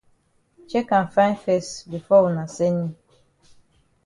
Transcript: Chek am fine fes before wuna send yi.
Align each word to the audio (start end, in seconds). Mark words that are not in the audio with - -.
Chek 0.69 0.87
am 0.97 1.07
fine 1.15 1.37
fes 1.43 1.67
before 1.93 2.21
wuna 2.23 2.45
send 2.55 2.79
yi. 2.79 2.87